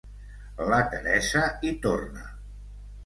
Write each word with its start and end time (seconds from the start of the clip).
La 0.71 0.79
Teresa 0.93 1.43
hi 1.69 1.75
torna. 1.87 2.25